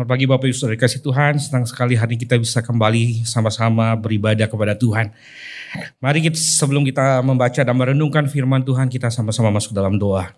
[0.00, 4.48] Selamat pagi Bapak Ibu Saudara kasih Tuhan, senang sekali hari kita bisa kembali sama-sama beribadah
[4.48, 5.12] kepada Tuhan.
[6.00, 10.32] Mari kita sebelum kita membaca dan merenungkan firman Tuhan, kita sama-sama masuk dalam doa.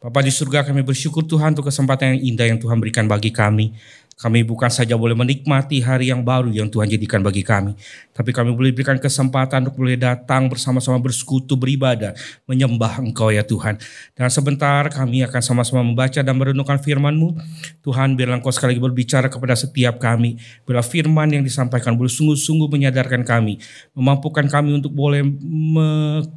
[0.00, 3.76] Bapak di surga kami bersyukur Tuhan untuk kesempatan yang indah yang Tuhan berikan bagi kami.
[4.20, 7.72] Kami bukan saja boleh menikmati hari yang baru yang Tuhan jadikan bagi kami.
[8.12, 12.12] Tapi kami boleh berikan kesempatan untuk boleh datang bersama-sama bersekutu, beribadah,
[12.44, 13.80] menyembah Engkau ya Tuhan.
[14.12, 17.32] Dan sebentar kami akan sama-sama membaca dan merenungkan firman-Mu.
[17.80, 20.36] Tuhan biarlah Engkau sekali lagi berbicara kepada setiap kami.
[20.68, 23.56] Bila firman yang disampaikan boleh sungguh-sungguh menyadarkan kami.
[23.96, 25.24] Memampukan kami untuk boleh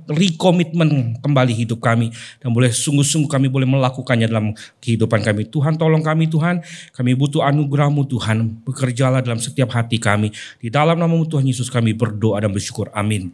[0.07, 2.15] merekomitmen kembali hidup kami.
[2.39, 5.51] Dan boleh sungguh-sungguh kami boleh melakukannya dalam kehidupan kami.
[5.51, 6.63] Tuhan tolong kami Tuhan.
[6.95, 8.37] Kami butuh anugerah anugerahmu Tuhan.
[8.61, 10.29] Bekerjalah dalam setiap hati kami.
[10.61, 12.93] Di dalam namamu Tuhan Yesus kami berdoa dan bersyukur.
[12.93, 13.33] Amin.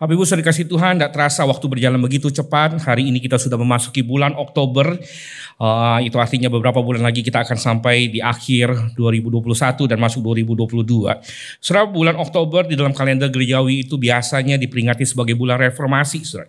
[0.00, 2.72] Bapak Ibu sudah dikasih Tuhan, tidak terasa waktu berjalan begitu cepat.
[2.72, 4.96] Hari ini kita sudah memasuki bulan Oktober.
[5.60, 9.44] Uh, itu artinya beberapa bulan lagi kita akan sampai di akhir 2021
[9.92, 11.04] dan masuk 2022.
[11.60, 16.24] Saudara, bulan Oktober di dalam kalender gerejawi itu biasanya diperingati sebagai bulan reformasi.
[16.24, 16.48] Saudara.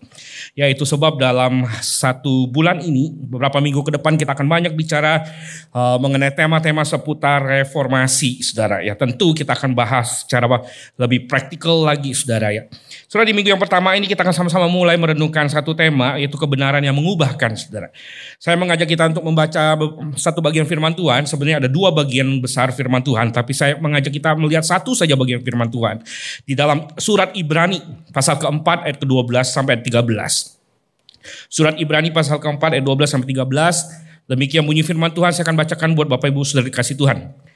[0.55, 5.27] Yaitu sebab dalam satu bulan ini, beberapa minggu ke depan kita akan banyak bicara
[5.75, 8.47] uh, mengenai tema-tema seputar reformasi.
[8.47, 10.47] Saudara, ya tentu kita akan bahas secara
[10.95, 12.71] lebih praktikal lagi, saudara ya.
[13.11, 16.79] Saudara di minggu yang pertama ini kita akan sama-sama mulai merenungkan satu tema yaitu kebenaran
[16.79, 17.91] yang mengubahkan saudara.
[18.39, 19.75] Saya mengajak kita untuk membaca
[20.15, 21.27] satu bagian firman Tuhan.
[21.27, 23.35] Sebenarnya ada dua bagian besar firman Tuhan.
[23.35, 25.99] Tapi saya mengajak kita melihat satu saja bagian firman Tuhan.
[26.47, 27.83] Di dalam surat Ibrani
[28.15, 31.51] pasal keempat ayat ke-12 sampai ayat 13.
[31.51, 34.31] Surat Ibrani pasal keempat ayat 12 sampai 13.
[34.31, 37.50] Demikian bunyi firman Tuhan saya akan bacakan buat Bapak Ibu Saudara dikasih Tuhan.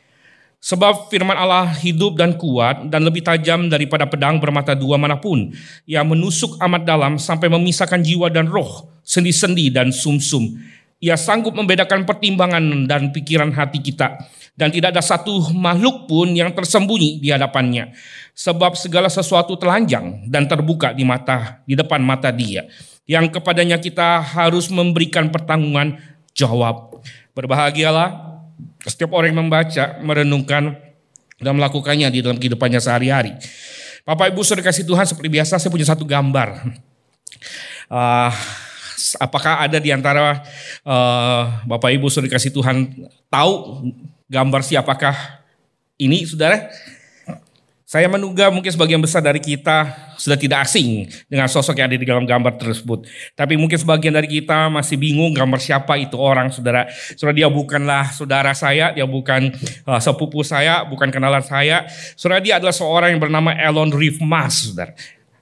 [0.65, 5.53] Sebab firman Allah hidup dan kuat dan lebih tajam daripada pedang bermata dua mana pun
[5.85, 10.57] yang menusuk amat dalam sampai memisahkan jiwa dan roh, sendi-sendi dan sumsum.
[10.97, 14.17] Ia sanggup membedakan pertimbangan dan pikiran hati kita
[14.57, 17.93] dan tidak ada satu makhluk pun yang tersembunyi di hadapannya.
[18.33, 22.65] Sebab segala sesuatu telanjang dan terbuka di mata di depan mata Dia
[23.05, 26.01] yang kepadanya kita harus memberikan pertanggungan
[26.33, 27.05] jawab.
[27.37, 28.34] Berbahagialah
[28.85, 30.77] setiap orang yang membaca, merenungkan,
[31.41, 33.35] dan melakukannya di dalam kehidupannya sehari-hari.
[34.05, 36.61] Bapak Ibu sudah kasih Tuhan seperti biasa saya punya satu gambar.
[37.89, 38.31] Uh,
[39.19, 40.45] apakah ada di antara
[40.85, 43.83] uh, Bapak Ibu sudah kasih Tuhan tahu
[44.29, 45.43] gambar siapakah
[45.97, 46.69] ini saudara?
[47.95, 49.87] Saya menduga mungkin sebagian besar dari kita
[50.19, 53.07] sudah tidak asing dengan sosok yang ada di dalam gambar tersebut.
[53.39, 56.91] Tapi mungkin sebagian dari kita masih bingung gambar siapa itu orang, saudara.
[57.15, 59.47] Saudara dia bukanlah saudara saya, dia bukan
[59.87, 61.87] uh, sepupu saya, bukan kenalan saya.
[62.19, 64.91] Saudara dia adalah seorang yang bernama Elon Reeve Mas, saudara.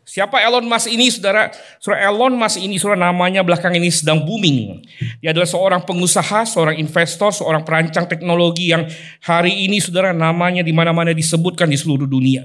[0.03, 1.47] Siapa Elon Musk ini saudara?
[1.79, 4.83] Saudara Elon Musk ini saudara namanya belakang ini sedang booming.
[5.23, 8.83] Dia adalah seorang pengusaha, seorang investor, seorang perancang teknologi yang
[9.23, 12.43] hari ini saudara namanya di mana-mana disebutkan di seluruh dunia.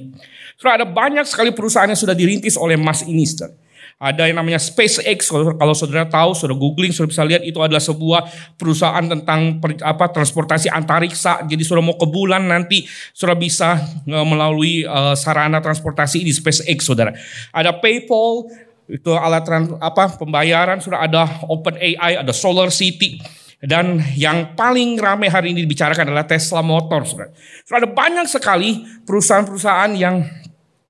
[0.54, 3.58] Saudara ada banyak sekali perusahaan yang sudah dirintis oleh Musk ini saudara.
[3.98, 8.30] Ada yang namanya SpaceX, kalau saudara tahu, saudara googling, saudara bisa lihat itu adalah sebuah
[8.54, 11.42] perusahaan tentang per, apa transportasi antariksa.
[11.42, 13.74] Jadi saudara mau ke bulan nanti saudara bisa
[14.06, 17.10] uh, melalui uh, sarana transportasi di SpaceX, saudara.
[17.50, 18.46] Ada PayPal,
[18.86, 23.18] itu alat trans, apa pembayaran, sudah ada Open AI, ada Solar City.
[23.58, 27.18] Dan yang paling ramai hari ini dibicarakan adalah Tesla Motors.
[27.18, 27.34] Saudara.
[27.82, 30.22] Ada banyak sekali perusahaan-perusahaan yang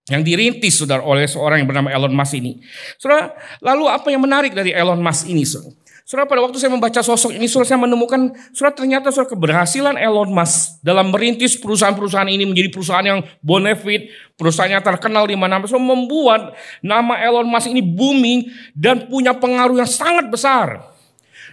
[0.09, 2.65] yang dirintis saudara oleh seorang yang bernama Elon Musk ini.
[2.97, 5.45] Saudara, lalu apa yang menarik dari Elon Musk ini?
[5.45, 5.77] Saudara,
[6.09, 10.33] saudara pada waktu saya membaca sosok ini, saudara saya menemukan, saudara ternyata saudara keberhasilan Elon
[10.33, 14.09] Musk dalam merintis perusahaan-perusahaan ini menjadi perusahaan yang bonefit,
[14.41, 19.77] perusahaan yang terkenal di mana-mana, saudara membuat nama Elon Musk ini booming dan punya pengaruh
[19.77, 20.89] yang sangat besar.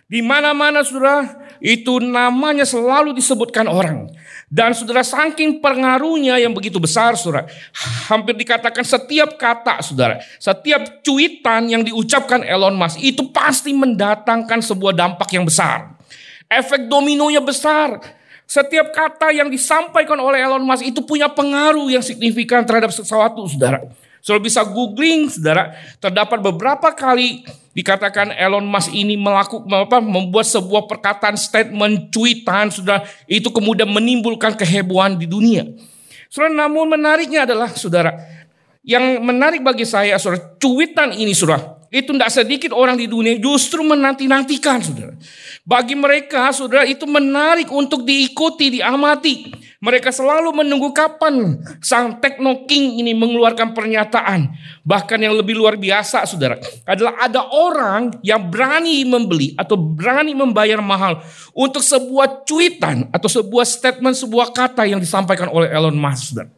[0.07, 4.05] Di mana-mana saudara, itu namanya selalu disebutkan orang.
[4.45, 7.49] Dan saudara saking pengaruhnya yang begitu besar saudara.
[8.05, 10.21] Hampir dikatakan setiap kata saudara.
[10.37, 15.97] Setiap cuitan yang diucapkan Elon Musk itu pasti mendatangkan sebuah dampak yang besar.
[16.45, 17.97] Efek dominonya besar.
[18.45, 23.81] Setiap kata yang disampaikan oleh Elon Musk itu punya pengaruh yang signifikan terhadap sesuatu saudara.
[24.21, 25.73] Saudara bisa googling saudara.
[25.97, 27.41] Terdapat beberapa kali
[27.75, 34.55] dikatakan Elon Musk ini melakukan apa, membuat sebuah perkataan statement cuitan sudah itu kemudian menimbulkan
[34.55, 35.67] kehebohan di dunia.
[36.31, 38.15] Saudara, namun menariknya adalah saudara,
[38.81, 43.83] yang menarik bagi saya saudara, cuitan ini saudara, itu tidak sedikit orang di dunia justru
[43.83, 45.13] menanti-nantikan saudara.
[45.67, 49.64] Bagi mereka saudara itu menarik untuk diikuti, diamati.
[49.83, 54.55] Mereka selalu menunggu kapan sang Tekno King ini mengeluarkan pernyataan.
[54.87, 56.55] Bahkan yang lebih luar biasa saudara.
[56.87, 61.19] Adalah ada orang yang berani membeli atau berani membayar mahal.
[61.51, 66.31] Untuk sebuah cuitan atau sebuah statement, sebuah kata yang disampaikan oleh Elon Musk.
[66.31, 66.49] Saudara.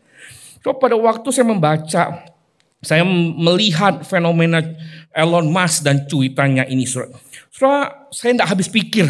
[0.62, 2.04] So pada waktu saya membaca,
[2.82, 4.62] saya melihat fenomena
[5.16, 6.86] Elon Musk dan cuitannya ini.
[6.86, 7.18] Saudara
[7.58, 9.10] Saudara, saya tidak habis pikir.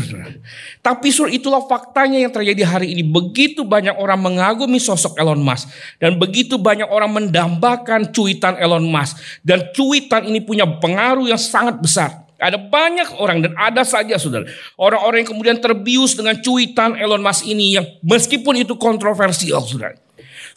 [0.79, 3.03] Tapi saudara itulah faktanya yang terjadi hari ini.
[3.03, 5.67] Begitu banyak orang mengagumi sosok Elon Musk.
[5.99, 9.19] Dan begitu banyak orang mendambakan cuitan Elon Musk.
[9.43, 12.23] Dan cuitan ini punya pengaruh yang sangat besar.
[12.39, 14.47] Ada banyak orang dan ada saja saudara.
[14.79, 20.06] Orang-orang yang kemudian terbius dengan cuitan Elon Musk ini yang meskipun itu kontroversial saudara.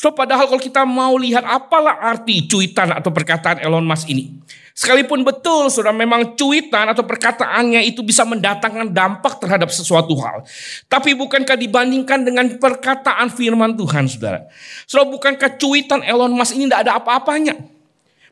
[0.00, 4.32] So padahal kalau kita mau lihat apalah arti cuitan atau perkataan Elon Musk ini.
[4.72, 10.40] Sekalipun betul sudah memang cuitan atau perkataannya itu bisa mendatangkan dampak terhadap sesuatu hal.
[10.88, 14.48] Tapi bukankah dibandingkan dengan perkataan firman Tuhan saudara.
[14.88, 17.60] Saudara bukankah cuitan Elon Musk ini tidak ada apa-apanya.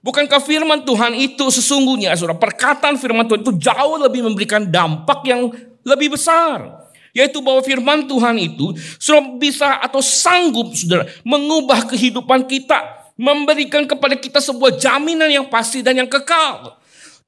[0.01, 5.53] Bukankah firman Tuhan itu sesungguhnya saudara perkataan firman Tuhan itu jauh lebih memberikan dampak yang
[5.85, 6.88] lebih besar.
[7.19, 8.71] Yaitu bahwa firman Tuhan itu
[9.03, 12.79] sudah bisa atau sanggup saudara mengubah kehidupan kita
[13.19, 16.79] memberikan kepada kita sebuah jaminan yang pasti dan yang kekal.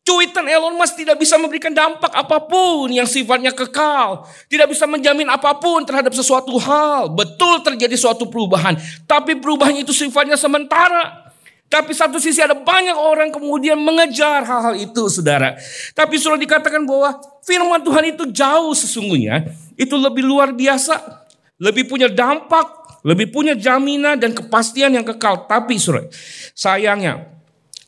[0.01, 4.25] Cuitan Elon Musk tidak bisa memberikan dampak apa pun yang sifatnya kekal.
[4.49, 7.13] Tidak bisa menjamin apa pun terhadap sesuatu hal.
[7.13, 8.81] Betul terjadi suatu perubahan.
[9.05, 11.29] Tapi perubahan itu sifatnya sementara.
[11.71, 15.55] Tapi satu sisi ada banyak orang kemudian mengejar hal-hal itu saudara.
[15.95, 17.15] Tapi sudah dikatakan bahwa
[17.47, 19.47] firman Tuhan itu jauh sesungguhnya.
[19.81, 21.25] Itu lebih luar biasa.
[21.57, 25.49] Lebih punya dampak lebih punya jaminan dan kepastian yang kekal.
[25.49, 26.09] Tapi surat,
[26.53, 27.29] sayangnya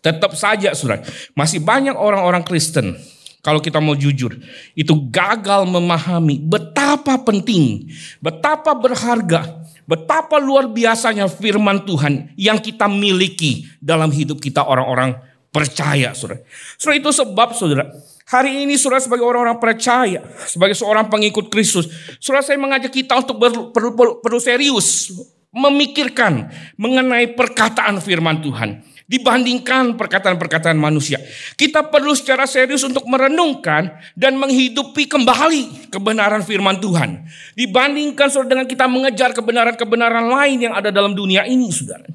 [0.01, 1.05] tetap saja surat,
[1.37, 2.99] masih banyak orang-orang Kristen
[3.43, 4.39] kalau kita mau jujur,
[4.79, 7.91] itu gagal memahami betapa penting,
[8.23, 15.19] betapa berharga, betapa luar biasanya firman Tuhan yang kita miliki dalam hidup kita orang-orang
[15.51, 16.41] percaya, saudara.
[16.79, 17.85] Saudara itu sebab, saudara,
[18.23, 21.91] Hari ini saudara sebagai orang-orang percaya, sebagai seorang pengikut Kristus,
[22.23, 23.91] saudara saya mengajak kita untuk perlu, perlu,
[24.23, 25.11] perlu serius
[25.53, 26.49] memikirkan
[26.81, 28.81] mengenai perkataan firman Tuhan
[29.13, 31.21] dibandingkan perkataan-perkataan manusia.
[31.61, 37.29] Kita perlu secara serius untuk merenungkan dan menghidupi kembali kebenaran firman Tuhan.
[37.53, 42.09] Dibandingkan saudara dengan kita mengejar kebenaran-kebenaran lain yang ada dalam dunia ini, saudara.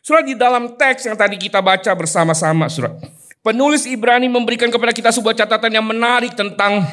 [0.00, 3.19] Saudara di dalam teks yang tadi kita baca bersama-sama, saudara.
[3.40, 6.84] Penulis Ibrani memberikan kepada kita sebuah catatan yang menarik tentang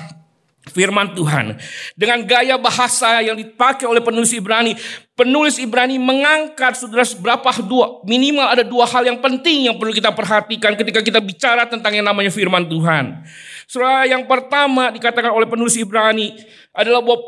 [0.72, 1.60] firman Tuhan.
[1.96, 4.76] Dengan gaya bahasa yang dipakai oleh penulis Ibrani,
[5.16, 10.12] penulis Ibrani mengangkat saudara berapa dua minimal ada dua hal yang penting yang perlu kita
[10.12, 13.28] perhatikan ketika kita bicara tentang yang namanya firman Tuhan.
[13.68, 16.32] Saudara yang pertama dikatakan oleh penulis Ibrani
[16.72, 17.20] adalah bahwa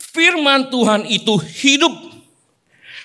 [0.00, 1.92] firman Tuhan itu hidup.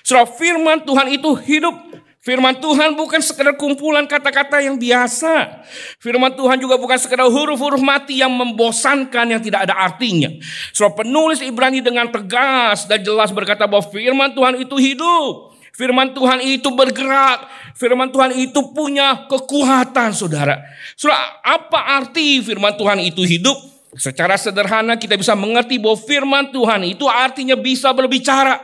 [0.00, 1.76] Saudara firman Tuhan itu hidup.
[2.20, 5.64] Firman Tuhan bukan sekedar kumpulan kata-kata yang biasa.
[5.96, 10.28] Firman Tuhan juga bukan sekedar huruf-huruf mati yang membosankan yang tidak ada artinya.
[10.76, 15.56] So penulis Ibrani dengan tegas dan jelas berkata bahwa firman Tuhan itu hidup.
[15.72, 17.48] Firman Tuhan itu bergerak.
[17.72, 20.60] Firman Tuhan itu punya kekuatan saudara.
[21.00, 23.56] Saudara, apa arti firman Tuhan itu hidup?
[23.96, 28.60] Secara sederhana kita bisa mengerti bahwa firman Tuhan itu artinya bisa berbicara.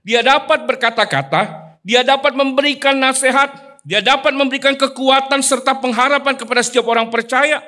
[0.00, 6.84] Dia dapat berkata-kata, dia dapat memberikan nasihat, dia dapat memberikan kekuatan serta pengharapan kepada setiap
[6.88, 7.64] orang percaya.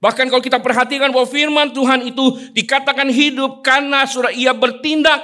[0.00, 2.24] Bahkan kalau kita perhatikan bahwa firman Tuhan itu
[2.56, 5.20] dikatakan hidup karena surah ia bertindak,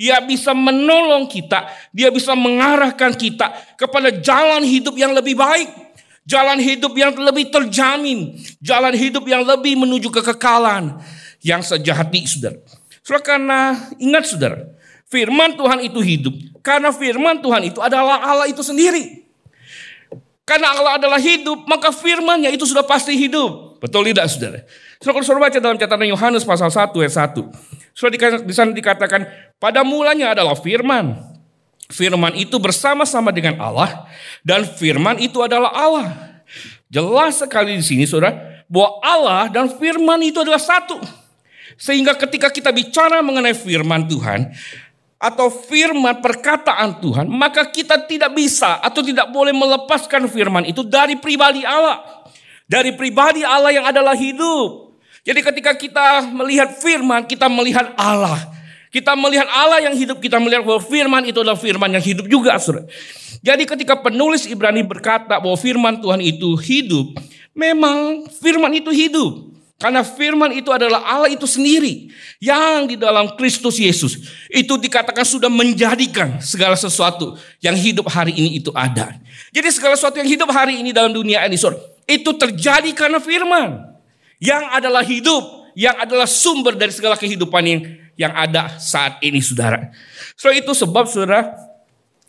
[0.00, 5.68] ia bisa menolong kita, dia bisa mengarahkan kita kepada jalan hidup yang lebih baik,
[6.24, 8.32] jalan hidup yang lebih terjamin,
[8.64, 10.96] jalan hidup yang lebih menuju kekekalan
[11.44, 12.56] yang sejati, saudara.
[13.04, 13.60] Saudara karena
[14.00, 14.72] ingat saudara,
[15.14, 16.34] Firman Tuhan itu hidup.
[16.64, 19.28] Karena firman Tuhan itu adalah Allah itu sendiri.
[20.48, 23.80] Karena Allah adalah hidup, maka firmannya itu sudah pasti hidup.
[23.84, 24.60] Betul tidak saudara?
[24.96, 27.92] Saudara saudara baca dalam catatan Yohanes pasal 1 ayat 1.
[27.92, 29.28] Saudara di sana dikatakan,
[29.60, 31.20] pada mulanya adalah firman.
[31.92, 34.08] Firman itu bersama-sama dengan Allah.
[34.40, 36.08] Dan firman itu adalah Allah.
[36.88, 40.96] Jelas sekali di sini saudara, bahwa Allah dan firman itu adalah satu.
[41.76, 44.48] Sehingga ketika kita bicara mengenai firman Tuhan,
[45.24, 51.16] atau firman perkataan Tuhan, maka kita tidak bisa atau tidak boleh melepaskan firman itu dari
[51.16, 52.28] pribadi Allah.
[52.68, 54.92] Dari pribadi Allah yang adalah hidup.
[55.24, 58.36] Jadi ketika kita melihat firman, kita melihat Allah.
[58.92, 62.60] Kita melihat Allah yang hidup, kita melihat bahwa firman itu adalah firman yang hidup juga.
[63.40, 67.16] Jadi ketika penulis Ibrani berkata bahwa firman Tuhan itu hidup,
[67.56, 69.50] memang firman itu hidup.
[69.74, 72.06] Karena firman itu adalah Allah itu sendiri
[72.38, 78.62] yang di dalam Kristus Yesus itu dikatakan sudah menjadikan segala sesuatu yang hidup hari ini
[78.62, 79.18] itu ada.
[79.50, 81.58] Jadi segala sesuatu yang hidup hari ini dalam dunia ini
[82.06, 83.98] itu terjadi karena firman
[84.38, 85.42] yang adalah hidup,
[85.74, 87.80] yang adalah sumber dari segala kehidupan yang
[88.14, 89.90] yang ada saat ini saudara.
[90.38, 91.50] So itu sebab saudara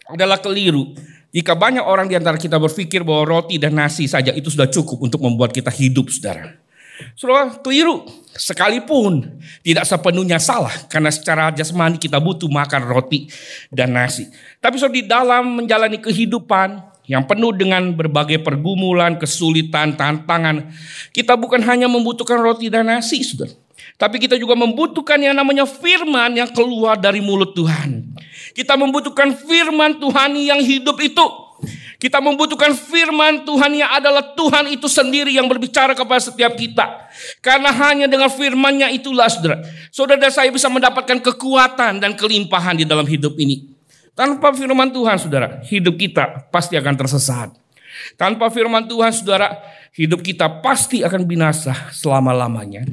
[0.09, 0.97] adalah keliru.
[1.29, 5.05] Jika banyak orang di antara kita berpikir bahwa roti dan nasi saja itu sudah cukup
[5.05, 6.64] untuk membuat kita hidup saudara.
[7.15, 13.27] Saudara keliru sekalipun tidak sepenuhnya salah karena secara jasmani kita butuh makan roti
[13.71, 14.27] dan nasi.
[14.63, 20.73] Tapi saudara di dalam menjalani kehidupan yang penuh dengan berbagai pergumulan, kesulitan, tantangan,
[21.13, 23.53] kita bukan hanya membutuhkan roti dan nasi, saudara.
[23.95, 28.11] Tapi kita juga membutuhkan yang namanya firman yang keluar dari mulut Tuhan.
[28.51, 31.44] Kita membutuhkan firman Tuhan yang hidup itu.
[31.95, 37.07] Kita membutuhkan firman Tuhan yang adalah Tuhan itu sendiri yang berbicara kepada setiap kita.
[37.39, 39.63] Karena hanya dengan firmannya itulah saudara.
[39.89, 43.71] Saudara saya bisa mendapatkan kekuatan dan kelimpahan di dalam hidup ini.
[44.15, 47.64] Tanpa firman Tuhan saudara, hidup kita pasti akan tersesat.
[48.15, 49.59] Tanpa firman Tuhan saudara,
[49.95, 52.83] hidup kita pasti akan binasa selama-lamanya.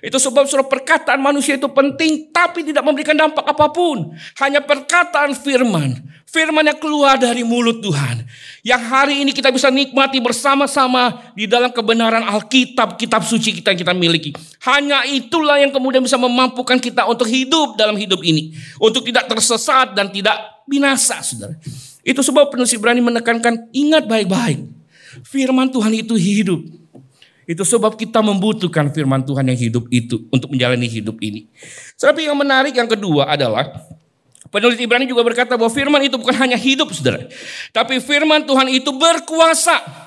[0.00, 4.12] Itu sebab surat perkataan manusia itu penting tapi tidak memberikan dampak apa pun.
[4.40, 6.00] Hanya perkataan firman.
[6.26, 8.26] Firman yang keluar dari mulut Tuhan.
[8.60, 13.80] Yang hari ini kita bisa nikmati bersama-sama di dalam kebenaran Alkitab, kitab suci kita yang
[13.80, 14.30] kita miliki.
[14.66, 18.52] Hanya itulah yang kemudian bisa memampukan kita untuk hidup dalam hidup ini.
[18.82, 21.56] Untuk tidak tersesat dan tidak binasa, saudara.
[22.06, 24.62] Itu sebab penulis Ibrani menekankan, ingat baik-baik.
[25.26, 26.62] Firman Tuhan itu hidup.
[27.46, 31.50] Itu sebab kita membutuhkan firman Tuhan yang hidup itu untuk menjalani hidup ini.
[31.98, 33.70] Tapi yang menarik yang kedua adalah
[34.54, 37.26] penulis Ibrani juga berkata bahwa firman itu bukan hanya hidup saudara.
[37.74, 40.05] Tapi firman Tuhan itu berkuasa.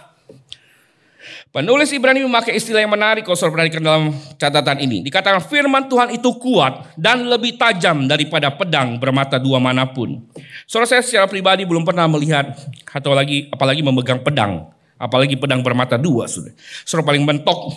[1.50, 4.03] Penulis Ibrani memakai istilah yang menarik kalau saudara perhatikan dalam
[4.38, 5.01] catatan ini.
[5.01, 10.22] Dikatakan firman Tuhan itu kuat dan lebih tajam daripada pedang bermata dua mana pun.
[10.70, 12.53] Saudara saya secara pribadi belum pernah melihat
[12.86, 16.51] atau lagi apalagi memegang pedang Apalagi pedang bermata dua sudah.
[16.84, 17.72] Suruh paling mentok.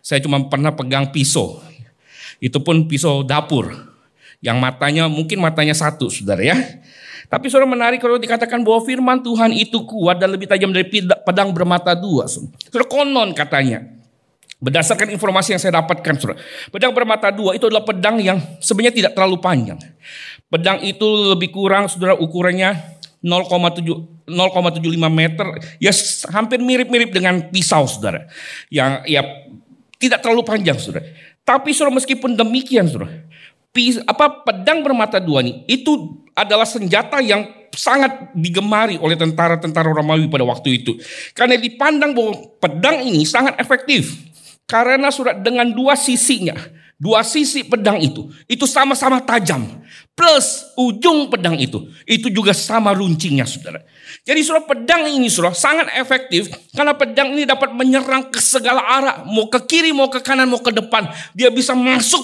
[0.00, 1.60] Saya cuma pernah pegang pisau.
[2.40, 3.91] Itu pun pisau dapur.
[4.42, 6.58] Yang matanya mungkin matanya satu saudara ya.
[7.30, 10.84] Tapi saudara menarik kalau dikatakan bahwa firman Tuhan itu kuat dan lebih tajam dari
[11.24, 12.28] pedang bermata dua.
[12.28, 14.02] Saudara konon katanya.
[14.62, 16.38] Berdasarkan informasi yang saya dapatkan, saudara.
[16.70, 19.74] Pedang bermata dua itu adalah pedang yang sebenarnya tidak terlalu panjang.
[20.46, 22.78] Pedang itu lebih kurang, saudara, ukurannya
[23.22, 24.26] 0,75
[25.06, 25.46] meter
[25.78, 25.94] ya
[26.34, 28.26] hampir mirip-mirip dengan pisau saudara
[28.66, 29.22] yang ya
[30.02, 31.06] tidak terlalu panjang saudara
[31.46, 33.22] tapi saudara meskipun demikian saudara
[33.72, 40.28] pis, apa pedang bermata dua ini itu adalah senjata yang sangat digemari oleh tentara-tentara Romawi
[40.28, 40.92] pada waktu itu
[41.32, 44.12] karena dipandang bahwa pedang ini sangat efektif
[44.68, 46.54] karena surat dengan dua sisinya
[47.00, 49.64] dua sisi pedang itu itu sama-sama tajam
[50.12, 51.88] plus ujung pedang itu.
[52.04, 53.80] Itu juga sama runcingnya saudara.
[54.22, 59.16] Jadi saudara pedang ini saudara sangat efektif karena pedang ini dapat menyerang ke segala arah.
[59.26, 61.08] Mau ke kiri, mau ke kanan, mau ke depan.
[61.32, 62.22] Dia bisa masuk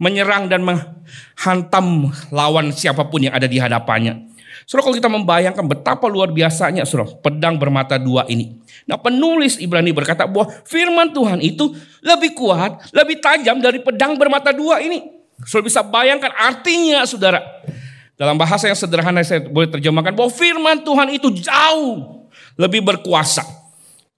[0.00, 4.32] menyerang dan menghantam lawan siapa pun yang ada di hadapannya.
[4.64, 8.56] Saudara kalau kita membayangkan betapa luar biasanya saudara pedang bermata dua ini.
[8.88, 14.54] Nah penulis Ibrani berkata bahwa firman Tuhan itu lebih kuat, lebih tajam dari pedang bermata
[14.54, 15.04] dua ini.
[15.44, 17.44] Saudara bisa bayangkan artinya saudara.
[18.14, 22.28] Dalam bahasa yang sederhana saya boleh terjemahkan bahwa firman Tuhan itu jauh
[22.60, 23.42] lebih berkuasa.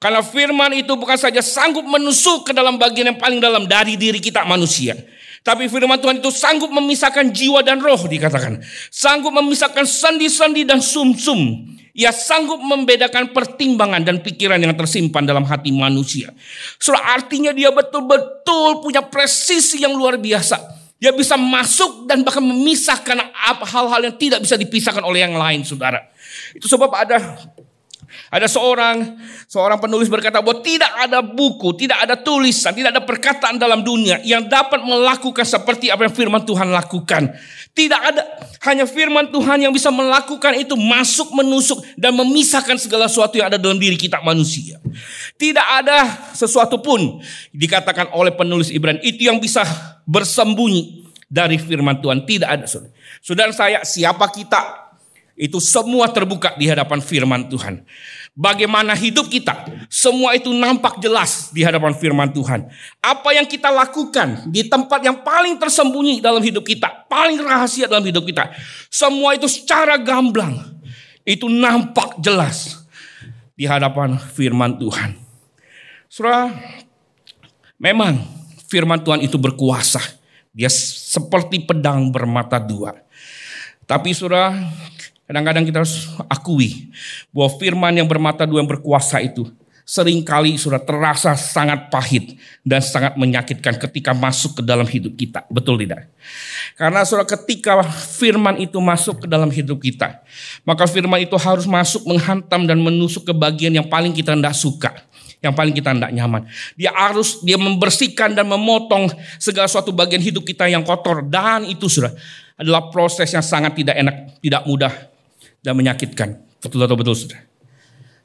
[0.03, 4.19] Karena firman itu bukan saja sanggup menusuk ke dalam bagian yang paling dalam dari diri
[4.19, 4.99] kita manusia.
[5.43, 8.63] Tapi firman Tuhan itu sanggup memisahkan jiwa dan roh dikatakan.
[8.95, 11.67] Sanggup memisahkan sendi-sendi dan sumsum.
[11.93, 16.33] Ia sanggup membedakan pertimbangan dan pikiran yang tersimpan dalam hati manusia.
[16.81, 20.57] So artinya dia betul-betul punya presisi yang luar biasa.
[21.03, 23.35] Dia bisa masuk dan bahkan memisahkan
[23.67, 25.99] hal-hal yang tidak bisa dipisahkan oleh yang lain, saudara.
[26.55, 27.19] Itu sebab ada
[28.33, 33.61] ada seorang seorang penulis berkata bahwa tidak ada buku, tidak ada tulisan, tidak ada perkataan
[33.61, 37.33] dalam dunia yang dapat melakukan seperti apa yang firman Tuhan lakukan.
[37.73, 38.23] Tidak ada
[38.69, 43.57] hanya firman Tuhan yang bisa melakukan itu masuk menusuk dan memisahkan segala sesuatu yang ada
[43.57, 44.77] dalam diri kita manusia.
[45.41, 49.65] Tidak ada sesuatu pun dikatakan oleh penulis Ibrani itu yang bisa
[50.05, 52.29] bersembunyi dari firman Tuhan.
[52.29, 53.53] Tidak ada saudara.
[53.57, 54.82] Saya, siapa kita?
[55.33, 57.83] Itu semua terbuka di hadapan firman Tuhan.
[58.33, 62.65] Bagaimana hidup kita, semua itu nampak jelas di hadapan firman Tuhan.
[63.01, 68.05] Apa yang kita lakukan di tempat yang paling tersembunyi dalam hidup kita, paling rahasia dalam
[68.05, 68.53] hidup kita,
[68.89, 70.57] semua itu secara gamblang,
[71.29, 72.89] itu nampak jelas
[73.53, 75.17] di hadapan firman Tuhan.
[76.13, 76.53] Surah
[77.83, 78.15] Memang
[78.71, 79.99] firman Tuhan itu berkuasa.
[80.55, 82.95] Dia seperti pedang bermata dua.
[83.91, 84.55] Tapi surah
[85.33, 86.93] kadang-kadang kita harus akui
[87.33, 89.49] bahwa firman yang bermata dua yang berkuasa itu
[89.83, 95.43] sering kali sudah terasa sangat pahit dan sangat menyakitkan ketika masuk ke dalam hidup kita.
[95.49, 96.13] Betul tidak?
[96.77, 100.21] Karena sudah ketika firman itu masuk ke dalam hidup kita,
[100.69, 104.93] maka firman itu harus masuk menghantam dan menusuk ke bagian yang paling kita tidak suka
[105.43, 106.47] yang paling kita tidak nyaman.
[106.79, 109.11] Dia harus dia membersihkan dan memotong
[109.43, 112.15] segala suatu bagian hidup kita yang kotor dan itu sudah
[112.55, 115.12] adalah proses yang sangat tidak enak, tidak mudah
[115.63, 116.43] dan menyakitkan.
[116.59, 117.41] Betul atau betul sudah.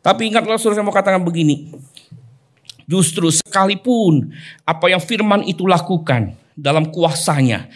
[0.02, 1.72] Tapi ingatlah saudara saya mau katakan begini.
[2.88, 4.32] Justru sekalipun
[4.64, 7.68] apa yang firman itu lakukan dalam kuasanya.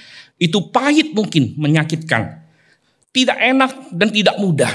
[0.41, 2.41] Itu pahit mungkin menyakitkan.
[3.11, 4.71] Tidak enak dan tidak mudah.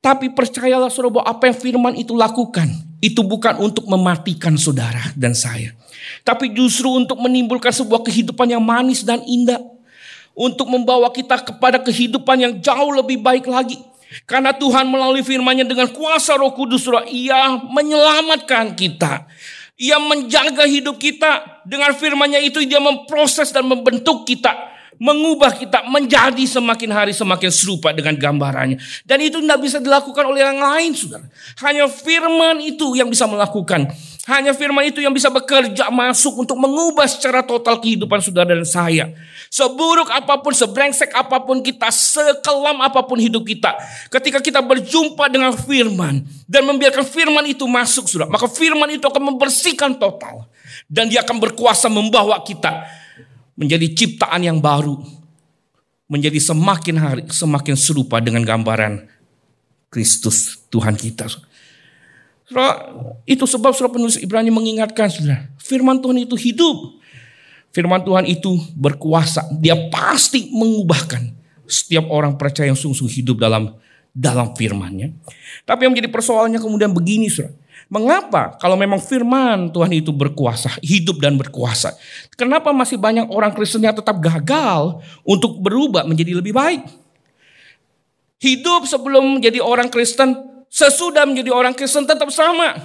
[0.00, 2.70] Tapi percayalah saudara bahwa apa yang firman itu lakukan.
[3.02, 5.76] Itu bukan untuk mematikan saudara dan saya.
[6.22, 9.60] Tapi justru untuk menimbulkan sebuah kehidupan yang manis dan indah.
[10.32, 13.89] Untuk membawa kita kepada kehidupan yang jauh lebih baik lagi.
[14.26, 19.30] Karena Tuhan melalui firman-Nya dengan kuasa Roh Kudus, surah, Ia menyelamatkan kita.
[19.80, 21.62] Ia menjaga hidup kita.
[21.62, 24.50] Dengan firman-Nya itu dia memproses dan membentuk kita.
[25.00, 28.76] Mengubah kita menjadi semakin hari semakin serupa dengan gambarannya.
[29.08, 31.24] Dan itu tidak bisa dilakukan oleh yang lain, saudara.
[31.64, 33.88] Hanya firman itu yang bisa melakukan.
[34.28, 39.08] Hanya firman itu yang bisa bekerja masuk untuk mengubah secara total kehidupan saudara dan saya.
[39.48, 43.72] Seburuk apa pun, sebrengsek apa pun kita, sekelam apa pun hidup kita.
[44.12, 49.32] Ketika kita berjumpa dengan firman dan membiarkan firman itu masuk sudah, maka firman itu akan
[49.32, 50.44] membersihkan total.
[50.84, 52.99] Dan dia akan berkuasa membawa kita
[53.60, 54.96] menjadi ciptaan yang baru.
[56.10, 59.06] Menjadi semakin hari semakin serupa dengan gambaran
[59.92, 61.30] Kristus Tuhan kita.
[63.30, 66.98] itu sebab surah penulis Ibrani mengingatkan sudah, firman Tuhan itu hidup
[67.70, 69.46] Firman Tuhan itu berkuasa.
[69.62, 71.30] Dia pasti mengubahkan
[71.70, 73.78] setiap orang percaya yang sungguh-sungguh hidup dalam
[74.10, 75.14] dalam firman-Nya.
[75.64, 77.54] Tapi yang menjadi persoalannya kemudian begini, Saudara.
[77.90, 81.98] Mengapa kalau memang firman Tuhan itu berkuasa, hidup dan berkuasa?
[82.38, 86.86] Kenapa masih banyak orang Kristen yang tetap gagal untuk berubah menjadi lebih baik?
[88.38, 90.38] Hidup sebelum menjadi orang Kristen,
[90.70, 92.78] sesudah menjadi orang Kristen tetap sama.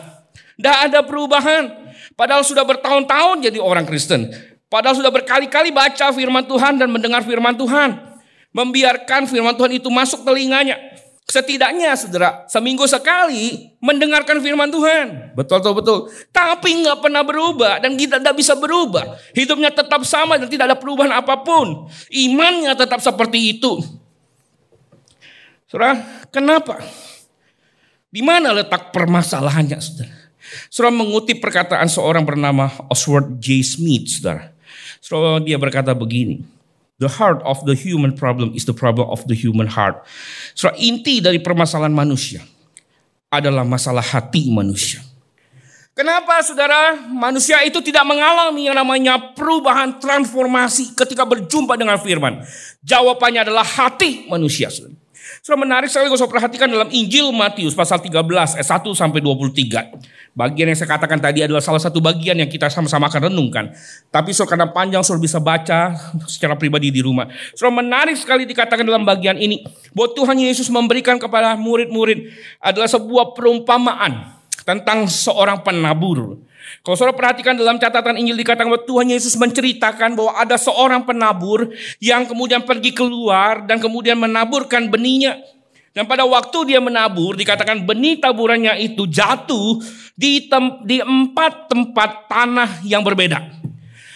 [0.58, 1.70] Tidak ada perubahan.
[2.18, 4.34] Padahal sudah bertahun-tahun jadi orang Kristen.
[4.74, 7.94] Padahal sudah berkali-kali baca firman Tuhan dan mendengar firman Tuhan.
[8.58, 10.82] Membiarkan firman Tuhan itu masuk telinganya.
[11.36, 15.36] Setidaknya saudara, seminggu sekali mendengarkan firman Tuhan.
[15.36, 16.00] Betul, betul, betul.
[16.32, 19.20] Tapi nggak pernah berubah dan kita tidak bisa berubah.
[19.36, 21.92] Hidupnya tetap sama dan tidak ada perubahan apa pun.
[22.08, 23.84] Imannya tetap seperti itu.
[25.68, 26.00] Saudara,
[26.32, 26.80] kenapa?
[28.08, 30.16] Di mana letak permasalahannya, saudara?
[30.72, 33.60] Saudara mengutip perkataan seorang bernama Oswald J.
[33.60, 34.56] Smith, saudara.
[35.04, 36.48] So dia berkata begini,
[37.00, 40.04] the heart of the human problem is the problem of the human heart.
[40.56, 42.44] So inti dari permasalahan manusia
[43.28, 45.04] adalah masalah hati manusia.
[45.96, 52.44] Kenapa saudara manusia itu tidak mengalami yang namanya perubahan transformasi ketika berjumpa dengan firman?
[52.84, 54.68] Jawabannya adalah hati manusia.
[54.68, 55.05] Saudara.
[55.46, 58.18] Sudah menarik sekali kalau saya perhatikan dalam Injil Matius pasal 13
[58.58, 60.34] ayat 1 sampai 23.
[60.34, 63.70] Bagian yang saya katakan tadi adalah salah satu bagian yang kita sama-sama akan renungkan.
[64.10, 65.94] Tapi so karena panjang sudah bisa baca
[66.26, 67.30] secara pribadi di rumah.
[67.54, 69.62] Sudah menarik sekali dikatakan dalam bagian ini
[69.94, 72.26] bahwa Tuhan Yesus memberikan kepada murid-murid
[72.58, 76.42] adalah sebuah perumpamaan tentang seorang penabur.
[76.86, 81.74] Kalau saudara perhatikan dalam catatan Injil dikatakan bahwa Tuhan Yesus menceritakan bahwa ada seorang penabur
[81.98, 85.42] yang kemudian pergi keluar dan kemudian menaburkan benihnya.
[85.96, 89.80] Dan pada waktu dia menabur dikatakan benih taburannya itu jatuh
[90.12, 93.40] di, tem di empat tempat tanah yang berbeda.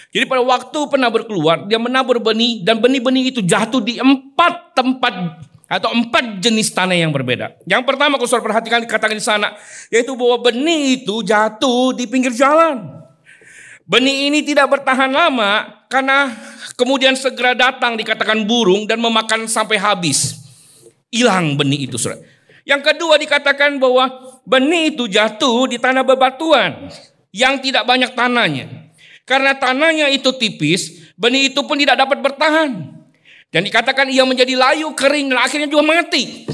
[0.10, 5.40] Jadi pada waktu penabur keluar dia menabur benih dan benih-benih itu jatuh di empat tempat
[5.70, 7.62] atau empat jenis tanah yang berbeda.
[7.70, 9.54] Yang pertama kalau saudara perhatikan dikatakan di sana
[9.94, 13.06] yaitu bahwa benih itu jatuh di pinggir jalan.
[13.86, 16.34] Benih ini tidak bertahan lama karena
[16.74, 20.42] kemudian segera datang dikatakan burung dan memakan sampai habis.
[21.14, 22.22] Hilang benih itu saudara.
[22.66, 24.10] Yang kedua dikatakan bahwa
[24.46, 26.90] benih itu jatuh di tanah bebatuan
[27.34, 28.94] yang tidak banyak tanahnya.
[29.26, 32.99] Karena tanahnya itu tipis, benih itu pun tidak dapat bertahan.
[33.50, 36.46] Dan dikatakan ia menjadi layu, kering, dan akhirnya juga mati.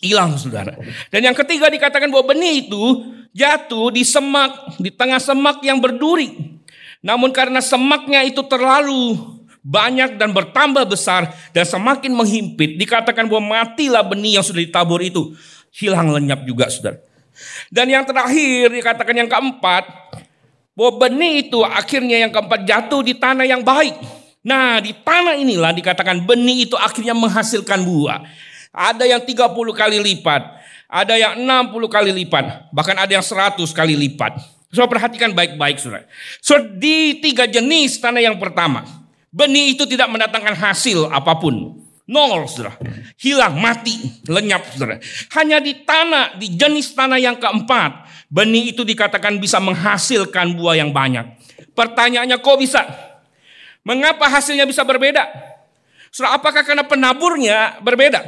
[0.00, 0.78] Hilang saudara.
[1.10, 6.56] Dan yang ketiga dikatakan bahwa benih itu jatuh di semak, di tengah semak yang berduri.
[7.02, 9.18] Namun karena semaknya itu terlalu
[9.60, 15.36] banyak dan bertambah besar dan semakin menghimpit, dikatakan bahwa matilah benih yang sudah ditabur itu.
[15.74, 16.98] Hilang lenyap juga saudara.
[17.68, 19.84] Dan yang terakhir dikatakan yang keempat,
[20.80, 24.00] Bahwa benih itu akhirnya yang keempat jatuh di tanah yang baik.
[24.40, 28.24] Nah di tanah inilah dikatakan benih itu akhirnya menghasilkan buah.
[28.72, 30.42] Ada yang 30 kali lipat.
[30.90, 32.72] Ada yang 60 kali lipat.
[32.72, 34.40] Bahkan ada yang 100 kali lipat.
[34.70, 36.06] So perhatikan baik-baik saudara.
[36.38, 38.86] So di tiga jenis tanah yang pertama.
[39.30, 41.78] Benih itu tidak mendatangkan hasil apa pun.
[42.10, 42.74] Nol saudara.
[43.18, 43.94] Hilang, mati,
[44.26, 44.98] lenyap saudara.
[45.38, 48.10] Hanya di tanah, di jenis tanah yang keempat.
[48.30, 51.38] Benih itu dikatakan bisa menghasilkan buah yang banyak.
[51.74, 53.09] Pertanyaannya kok bisa?
[53.80, 55.24] Mengapa hasilnya bisa berbeda?
[56.10, 58.20] Saudara, apakah karena penaburnya berbeda?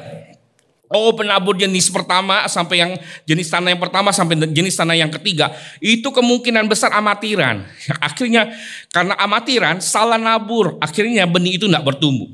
[0.93, 2.93] Oh penabur jenis pertama sampai yang
[3.25, 5.49] jenis tanah yang pertama sampai jenis tanah yang ketiga
[5.81, 7.65] itu kemungkinan besar amatiran.
[8.07, 8.53] Akhirnya
[8.93, 12.29] karena amatiran salah nabur, akhirnya benih itu tidak bertumbuh.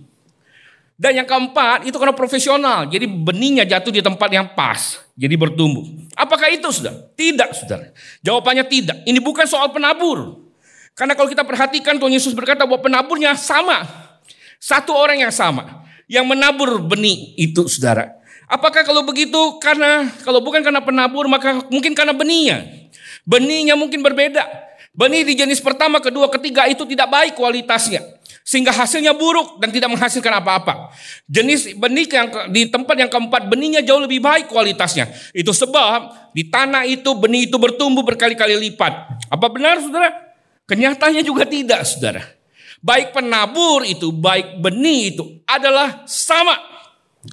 [0.98, 5.86] Dan yang keempat itu karena profesional, jadi benihnya jatuh di tempat yang pas, jadi bertumbuh.
[6.18, 7.14] Apakah itu sudah?
[7.14, 7.94] Tidak, saudara.
[8.26, 9.06] Jawabannya tidak.
[9.06, 10.47] Ini bukan soal penabur.
[10.98, 13.86] Karena kalau kita perhatikan Tuhan Yesus berkata bahwa penaburnya sama.
[14.58, 15.86] Satu orang yang sama.
[16.10, 18.18] Yang menabur benih itu saudara.
[18.50, 22.90] Apakah kalau begitu karena kalau bukan karena penabur maka mungkin karena benihnya.
[23.22, 24.42] Benihnya mungkin berbeda.
[24.98, 28.02] Benih di jenis pertama, kedua, ketiga itu tidak baik kualitasnya.
[28.42, 30.90] Sehingga hasilnya buruk dan tidak menghasilkan apa-apa.
[31.30, 35.06] Jenis benih yang di tempat yang keempat benihnya jauh lebih baik kualitasnya.
[35.30, 39.22] Itu sebab di tanah itu benih itu bertumbuh berkali-kali lipat.
[39.30, 40.27] Apa benar saudara?
[40.68, 42.20] Kenyataannya juga tidak, saudara.
[42.84, 46.54] Baik penabur itu, baik benih itu adalah sama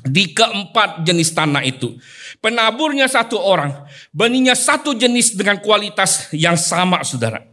[0.08, 2.00] di keempat jenis tanah itu.
[2.39, 7.43] Penaburnya satu orang, benihnya satu jenis dengan kualitas yang sama, saudara.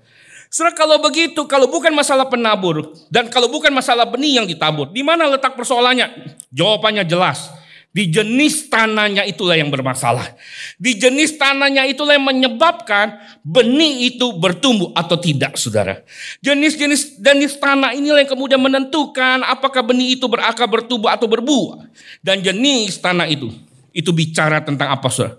[0.49, 5.03] Saudara kalau begitu, kalau bukan masalah penabur dan kalau bukan masalah benih yang ditabur, di
[5.03, 6.39] mana letak persoalannya?
[6.53, 7.62] Jawabannya jelas
[7.93, 10.33] di jenis tanahnya itulah yang bermasalah.
[10.81, 16.01] Di jenis tanahnya itulah yang menyebabkan benih itu bertumbuh atau tidak, saudara.
[16.41, 21.85] Jenis-jenis jenis tanah inilah yang kemudian menentukan apakah benih itu berakar, bertumbuh atau berbuah.
[22.25, 23.53] Dan jenis tanah itu,
[23.93, 25.37] itu bicara tentang apa, saudara?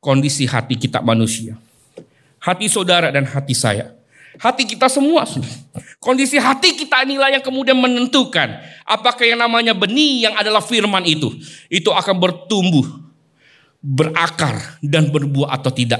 [0.00, 1.60] Kondisi hati kita manusia.
[2.40, 3.99] Hati saudara dan hati saya
[4.38, 5.26] Hati kita semua.
[5.98, 11.34] Kondisi hati kita inilah yang kemudian menentukan apakah yang namanya benih yang adalah firman itu.
[11.66, 12.86] Itu akan bertumbuh,
[13.82, 15.98] berakar, dan berbuah atau tidak.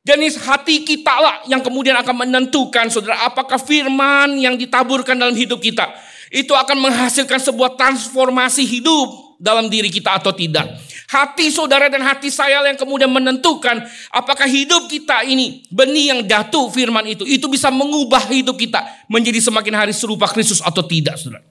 [0.00, 5.60] Jenis hati kita lah yang kemudian akan menentukan saudara apakah firman yang ditaburkan dalam hidup
[5.60, 5.84] kita
[6.32, 10.66] itu akan menghasilkan sebuah transformasi hidup dalam diri kita atau tidak.
[11.08, 13.80] Hati saudara dan hati saya yang kemudian menentukan
[14.12, 19.40] apakah hidup kita ini benih yang jatuh firman itu itu bisa mengubah hidup kita menjadi
[19.40, 21.46] semakin hari serupa Kristus atau tidak, Saudara.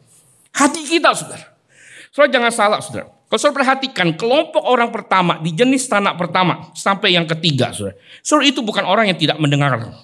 [0.53, 1.57] Hati kita, Saudara.
[2.11, 3.07] Saudara jangan salah, Saudara.
[3.27, 7.97] Kalau saudara perhatikan kelompok orang pertama di jenis tanah pertama sampai yang ketiga, Saudara.
[8.23, 9.95] Saudara itu bukan orang yang tidak mendengar.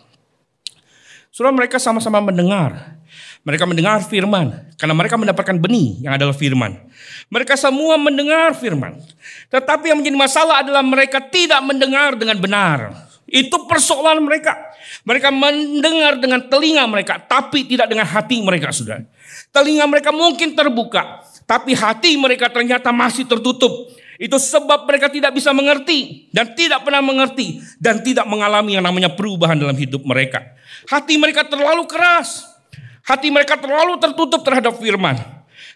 [1.29, 3.02] Saudara mereka sama-sama mendengar.
[3.43, 6.79] Mereka mendengar firman karena mereka mendapatkan benih yang adalah firman.
[7.27, 9.03] Mereka semua mendengar firman.
[9.51, 12.79] Tetapi yang menjadi masalah adalah mereka tidak mendengar dengan benar.
[13.27, 14.55] Itu persoalan mereka.
[15.03, 19.03] Mereka mendengar dengan telinga mereka, tapi tidak dengan hati mereka, sudah.
[19.49, 23.71] Telinga mereka mungkin terbuka, tapi hati mereka ternyata masih tertutup.
[24.21, 29.09] Itu sebab mereka tidak bisa mengerti dan tidak pernah mengerti dan tidak mengalami yang namanya
[29.11, 30.53] perubahan dalam hidup mereka.
[30.85, 32.52] Hati mereka terlalu keras.
[33.03, 35.19] Hati mereka terlalu tertutup terhadap firman.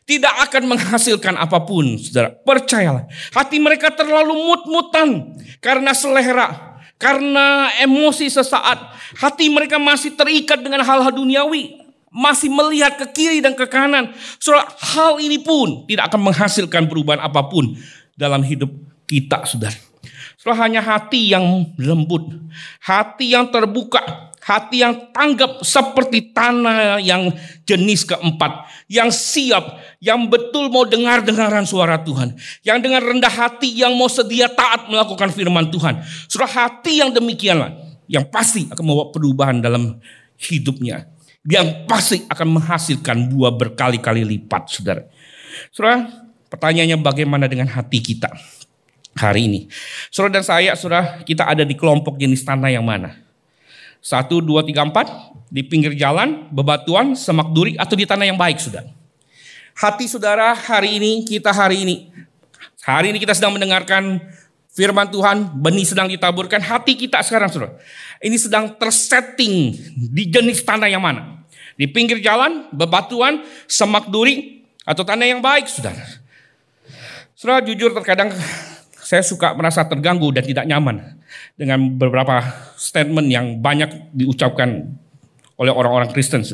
[0.07, 2.31] Tidak akan menghasilkan apa pun, saudara.
[2.31, 3.11] Percayalah.
[3.35, 8.95] Hati mereka terlalu mut-mutan karena selera, karena emosi sesaat.
[9.19, 11.83] Hati mereka masih terikat dengan hal-hal duniawi.
[12.07, 14.15] Masih melihat ke kiri dan ke kanan.
[14.39, 17.75] Saudara, hal ini pun tidak akan menghasilkan perubahan apa pun
[18.15, 18.71] dalam hidup
[19.03, 19.75] kita, saudara.
[20.39, 21.43] Saudara, hanya hati yang
[21.75, 22.31] lembut.
[22.79, 27.35] Hati yang terbuka Hati yang tanggap seperti tanah yang
[27.67, 28.63] jenis keempat.
[28.87, 32.31] Yang siap, yang betul mau dengar-dengaran suara Tuhan.
[32.63, 35.99] Yang dengan rendah hati, yang mau sedia taat melakukan firman Tuhan.
[36.31, 37.75] Surah hati yang demikianlah.
[38.07, 39.99] Yang pasti akan membawa perubahan dalam
[40.39, 41.11] hidupnya.
[41.43, 45.03] Yang pasti akan menghasilkan buah berkali-kali lipat, saudara.
[45.75, 46.07] Saudara,
[46.47, 48.31] pertanyaannya bagaimana dengan hati kita
[49.19, 49.59] hari ini?
[50.07, 53.26] Saudara dan saya, saudara, kita ada di kelompok jenis tanah yang mana?
[54.07, 55.35] Satu, dua, tiga, empat.
[55.51, 58.87] Di pinggir jalan, bebatuan, semak duri, atau di tanah yang baik sudah.
[59.75, 62.07] Hati saudara hari ini, kita hari ini.
[62.87, 64.23] Hari ini kita sedang mendengarkan
[64.71, 66.63] firman Tuhan, benih sedang ditaburkan.
[66.63, 67.75] Hati kita sekarang saudara.
[68.23, 71.43] Ini sedang tersetting di jenis tanah yang mana.
[71.75, 75.99] Di pinggir jalan, bebatuan, semak duri, atau tanah yang baik saudara.
[77.35, 78.31] Saudara jujur terkadang
[79.03, 81.16] saya suka merasa terganggu dan tidak nyaman
[81.57, 82.41] dengan beberapa
[82.77, 84.85] statement yang banyak diucapkan
[85.57, 86.45] oleh orang-orang Kristen.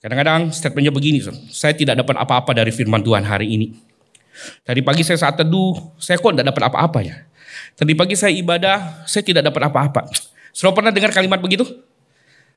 [0.00, 1.20] Kadang-kadang statementnya begini,
[1.52, 3.76] saya tidak dapat apa-apa dari firman Tuhan hari ini.
[4.64, 7.16] Tadi pagi saya saat teduh, saya kok tidak dapat apa-apa ya.
[7.76, 10.08] Tadi pagi saya ibadah, saya tidak dapat apa-apa.
[10.56, 11.68] Saudara pernah dengar kalimat begitu?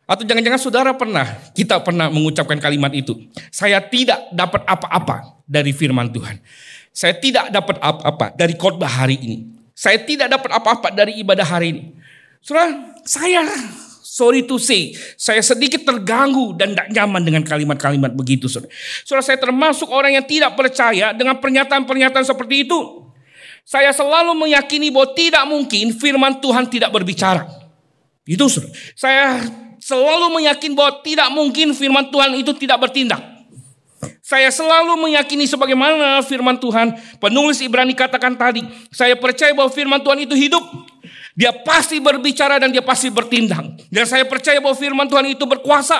[0.04, 1.24] Atau jangan-jangan saudara pernah,
[1.56, 3.16] kita pernah mengucapkan kalimat itu.
[3.48, 6.44] Saya tidak dapat apa-apa dari firman Tuhan.
[6.92, 9.38] Saya tidak dapat apa-apa dari khotbah hari ini.
[9.74, 11.84] Saya tidak dapat apa-apa dari ibadah hari ini.
[12.40, 13.42] Saudara, saya
[14.06, 18.46] sorry to say, saya sedikit terganggu dan tidak nyaman dengan kalimat-kalimat begitu.
[18.46, 18.70] Saudara.
[19.02, 23.10] saudara, saya termasuk orang yang tidak percaya dengan pernyataan-pernyataan seperti itu.
[23.66, 27.50] Saya selalu meyakini bahwa tidak mungkin firman Tuhan tidak berbicara.
[28.30, 28.76] Itu saudara.
[28.94, 29.42] Saya
[29.82, 33.33] selalu meyakini bahwa tidak mungkin firman Tuhan itu tidak bertindak.
[34.24, 36.96] Saya selalu meyakini sebagaimana firman Tuhan.
[37.20, 38.64] Penulis Ibrani katakan tadi.
[38.94, 40.64] Saya percaya bahwa firman Tuhan itu hidup.
[41.34, 43.66] Dia pasti berbicara dan dia pasti bertindak.
[43.90, 45.98] Dan saya percaya bahwa firman Tuhan itu berkuasa.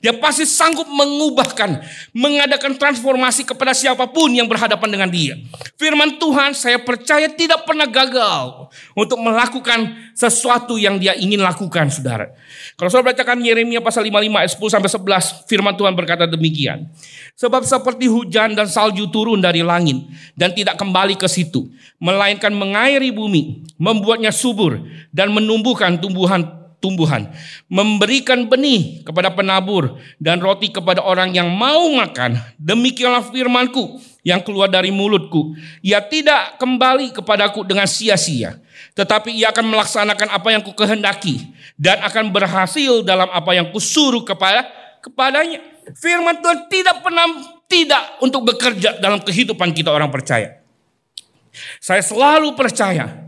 [0.00, 1.80] Dia pasti sanggup mengubahkan,
[2.12, 5.34] mengadakan transformasi kepada siapa pun yang berhadapan dengan dia.
[5.80, 12.32] Firman Tuhan saya percaya tidak pernah gagal untuk melakukan sesuatu yang dia ingin lakukan, saudara.
[12.76, 14.90] Kalau saudara bacakan Yeremia pasal 55 ayat 10 sampai
[15.44, 16.88] 11, firman Tuhan berkata demikian.
[17.36, 21.68] Sebab seperti hujan dan salju turun dari langit dan tidak kembali ke situ,
[22.00, 24.80] melainkan mengairi bumi, membuatnya subur
[25.12, 27.28] dan menumbuhkan tumbuhan tumbuhan,
[27.66, 32.38] memberikan benih kepada penabur dan roti kepada orang yang mau makan.
[32.60, 35.54] Demikianlah firmanku yang keluar dari mulutku.
[35.80, 38.58] Ia tidak kembali kepadaku dengan sia-sia,
[38.98, 41.46] tetapi ia akan melaksanakan apa yang kukehendaki
[41.78, 44.66] dan akan berhasil dalam apa yang kusuruh kepada
[45.00, 45.62] kepadanya.
[45.94, 47.26] Firman Tuhan tidak pernah
[47.70, 50.58] tidak untuk bekerja dalam kehidupan kita orang percaya.
[51.80, 53.26] Saya selalu percaya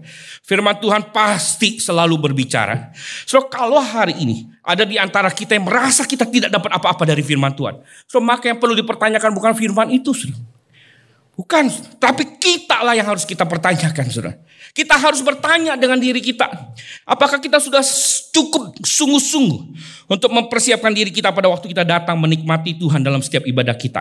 [0.49, 2.89] Firman Tuhan pasti selalu berbicara.
[3.29, 7.21] So kalau hari ini ada di antara kita yang merasa kita tidak dapat apa-apa dari
[7.21, 7.85] firman Tuhan.
[8.09, 10.17] So maka yang perlu dipertanyakan bukan firman itu.
[10.17, 10.41] Saudara.
[11.37, 11.71] Bukan,
[12.03, 14.09] tapi kita lah yang harus kita pertanyakan.
[14.09, 14.41] Saudara.
[14.73, 16.49] Kita harus bertanya dengan diri kita.
[17.05, 17.85] Apakah kita sudah
[18.33, 19.61] cukup sungguh-sungguh
[20.09, 24.01] untuk mempersiapkan diri kita pada waktu kita datang menikmati Tuhan dalam setiap ibadah kita.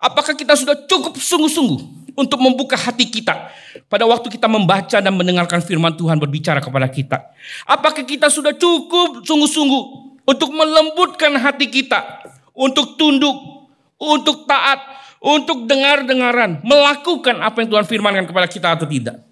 [0.00, 3.52] Apakah kita sudah cukup sungguh-sungguh untuk membuka hati kita
[3.86, 7.18] pada waktu kita membaca dan mendengarkan firman Tuhan berbicara kepada kita.
[7.66, 9.82] Apakah kita sudah cukup sungguh-sungguh
[10.26, 13.34] untuk melembutkan hati kita, untuk tunduk,
[13.96, 14.78] untuk taat,
[15.20, 19.22] untuk dengar-dengaran, melakukan apa yang Tuhan firmankan kepada kita atau tidak?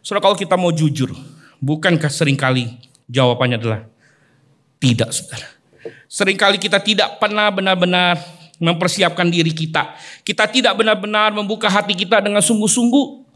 [0.00, 1.12] Saudara kalau kita mau jujur,
[1.60, 2.72] bukankah sering kali
[3.06, 3.80] jawabannya adalah
[4.80, 5.48] tidak, saudara.
[6.10, 9.96] Seringkali kita tidak pernah benar-benar mempersiapkan diri kita.
[10.20, 13.32] Kita tidak benar-benar membuka hati kita dengan sungguh-sungguh.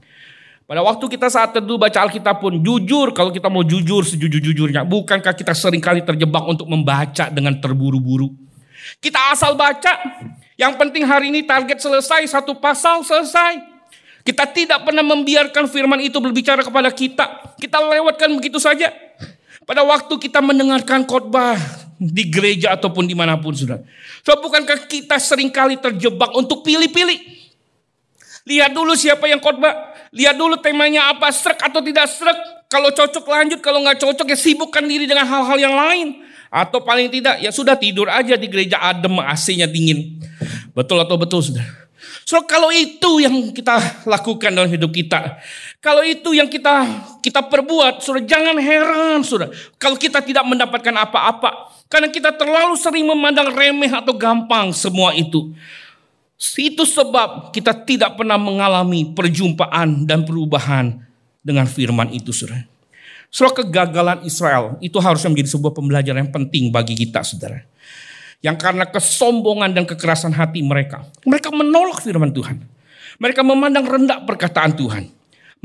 [0.65, 4.85] Pada waktu kita saat teduh baca Alkitab pun jujur kalau kita mau jujur sejujur-jujurnya.
[4.85, 8.33] Bukankah kita sering kali terjebak untuk membaca dengan terburu-buru.
[9.01, 10.01] Kita asal baca.
[10.57, 13.61] Yang penting hari ini target selesai, satu pasal selesai.
[14.25, 17.57] Kita tidak pernah membiarkan firman itu berbicara kepada kita.
[17.61, 18.89] Kita lewatkan begitu saja.
[19.69, 21.61] Pada waktu kita mendengarkan khotbah,
[21.99, 23.81] di gereja ataupun di mana pun sudah.
[24.23, 27.45] So bukankah kita sering kali terjebak untuk pilih-pilih?
[28.45, 29.97] Lihat dulu siapa yang khotbah.
[30.15, 32.37] Lihat dulu temanya apa, serak atau tidak serak.
[32.71, 36.09] Kalau cocok lanjut, kalau nggak cocok ya sibukkan diri dengan hal-hal yang lain.
[36.55, 40.23] Atau paling tidak ya sudah tidur aja di gereja adem, AC-nya dingin.
[40.71, 41.67] Betul atau betul sudah?
[42.25, 45.41] So kalau itu yang kita lakukan dalam hidup kita,
[45.83, 46.87] kalau itu yang kita
[47.21, 49.51] kita perbuat, sudah jangan heran, sudah.
[49.77, 55.55] Kalau kita tidak mendapatkan apa-apa, karena kita terlalu sering memandang remeh atau gampang semua itu.
[56.59, 60.99] Itu sebab kita tidak pernah mengalami perjumpaan dan perubahan
[61.39, 62.67] dengan firman itu, saudara.
[63.31, 67.63] Soal kegagalan Israel itu harusnya menjadi sebuah pembelajaran yang penting bagi kita, saudara.
[68.43, 72.59] Yang karena kesombongan dan kekerasan hati mereka, mereka menolak firman Tuhan.
[73.23, 75.15] Mereka memandang rendah perkataan Tuhan.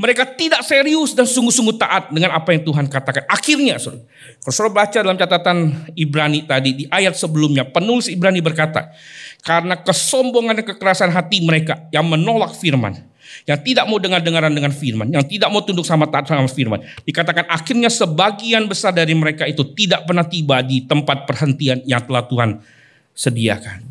[0.00, 3.28] Mereka tidak serius dan sungguh-sungguh taat dengan apa yang Tuhan katakan.
[3.28, 4.00] Akhirnya, saudara,
[4.40, 5.56] kalau saudara baca dalam catatan
[5.92, 8.96] Ibrani tadi, di ayat sebelumnya, penulis Ibrani berkata,
[9.44, 12.96] karena kesombongan dan kekerasan hati mereka yang menolak firman,
[13.44, 16.80] yang tidak mau dengar-dengaran dengan firman, yang tidak mau tunduk sama taat sama firman.
[17.04, 22.24] Dikatakan akhirnya sebagian besar dari mereka itu tidak pernah tiba di tempat perhentian yang telah
[22.24, 22.56] Tuhan
[23.12, 23.84] sediakan.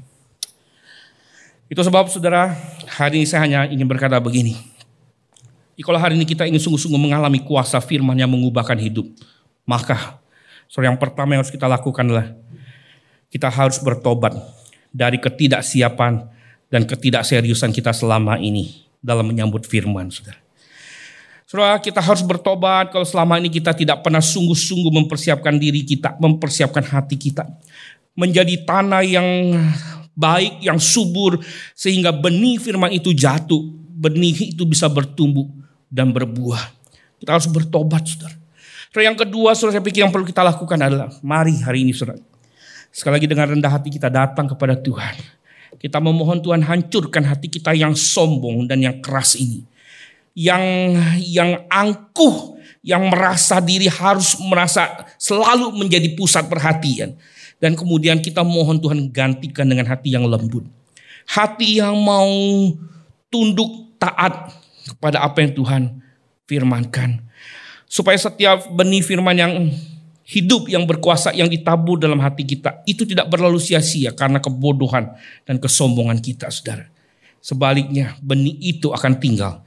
[1.70, 2.58] Itu sebab saudara,
[2.98, 4.79] hari ini saya hanya ingin berkata begini.
[5.80, 9.08] Kalau hari ini kita ingin sungguh-sungguh mengalami kuasa firman yang mengubahkan hidup,
[9.64, 10.20] maka
[10.68, 12.36] so yang pertama yang harus kita lakukan adalah
[13.32, 14.36] kita harus bertobat
[14.92, 16.28] dari ketidaksiapan
[16.68, 20.38] dan ketidakseriusan kita selama ini dalam menyambut firman, saudara.
[21.50, 26.86] Saudara, kita harus bertobat kalau selama ini kita tidak pernah sungguh-sungguh mempersiapkan diri kita, mempersiapkan
[26.86, 27.48] hati kita.
[28.14, 29.26] Menjadi tanah yang
[30.14, 31.42] baik, yang subur,
[31.74, 33.66] sehingga benih firman itu jatuh,
[33.98, 35.50] benih itu bisa bertumbuh
[35.92, 36.72] dan berbuah.
[37.20, 38.38] Kita harus bertobat, saudara.
[38.90, 42.22] Saudara, yang kedua, saudara, saya pikir yang perlu kita lakukan adalah, mari hari ini, saudara.
[42.90, 45.18] Sekali lagi dengan rendah hati kita datang kepada Tuhan.
[45.78, 49.70] Kita memohon Tuhan hancurkan hati kita yang sombong dan yang keras ini
[50.40, 50.64] yang
[51.20, 57.20] yang angkuh, yang merasa diri harus merasa selalu menjadi pusat perhatian.
[57.60, 60.64] Dan kemudian kita mohon Tuhan gantikan dengan hati yang lembut.
[61.28, 62.32] Hati yang mau
[63.28, 64.56] tunduk taat
[64.90, 65.82] kepada apa yang Tuhan
[66.50, 67.22] firmankan.
[67.90, 69.54] Supaya setiap benih firman yang
[70.30, 75.10] hidup yang berkuasa yang ditabur dalam hati kita itu tidak berlalu sia-sia karena kebodohan
[75.46, 76.86] dan kesombongan kita saudara.
[77.42, 79.66] Sebaliknya benih itu akan tinggal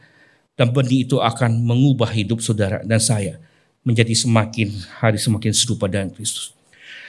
[0.54, 3.42] dan benih itu akan mengubah hidup saudara dan saya
[3.82, 4.70] menjadi semakin
[5.02, 6.54] hari semakin serupa dengan Kristus.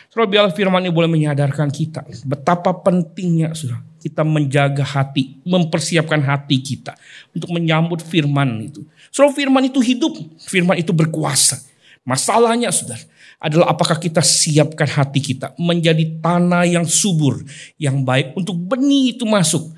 [0.10, 6.60] Saudara biarlah firman ini boleh menyadarkan kita betapa pentingnya saudara kita menjaga hati, mempersiapkan hati
[6.60, 7.00] kita
[7.32, 8.84] untuk menyambut firman itu.
[9.08, 10.12] Saudara firman itu hidup,
[10.44, 11.64] firman itu berkuasa.
[12.04, 13.00] Masalahnya saudara
[13.40, 17.40] adalah apakah kita siapkan hati kita menjadi tanah yang subur,
[17.80, 19.72] yang baik untuk benih itu masuk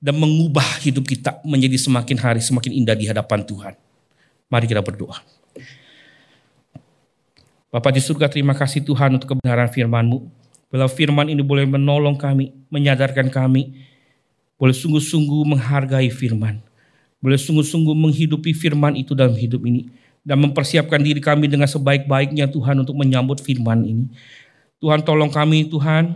[0.00, 3.74] dan mengubah hidup kita menjadi semakin hari semakin indah di hadapan Tuhan.
[4.48, 5.20] Mari kita berdoa.
[7.68, 10.37] Bapak di surga terima kasih Tuhan untuk kebenaran firman-Mu.
[10.68, 13.72] Bila firman ini boleh menolong kami, menyadarkan kami,
[14.60, 16.60] boleh sungguh-sungguh menghargai firman.
[17.18, 19.88] Boleh sungguh-sungguh menghidupi firman itu dalam hidup ini.
[20.20, 24.04] Dan mempersiapkan diri kami dengan sebaik-baiknya Tuhan untuk menyambut firman ini.
[24.78, 26.14] Tuhan tolong kami Tuhan,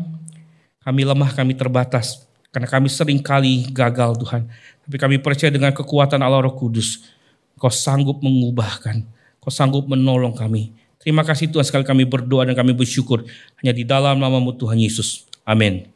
[0.85, 2.29] kami lemah, kami terbatas.
[2.53, 4.45] Karena kami sering kali gagal Tuhan.
[4.85, 7.09] Tapi kami percaya dengan kekuatan Allah Roh Kudus.
[7.57, 9.01] Kau sanggup mengubahkan.
[9.41, 10.77] Kau sanggup menolong kami.
[11.03, 13.27] Terima kasih Tuhan sekali kami berdoa dan kami bersyukur.
[13.61, 15.27] Hanya di dalam namamu Tuhan Yesus.
[15.45, 15.91] Amin.